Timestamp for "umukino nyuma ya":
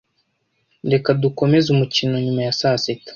1.75-2.55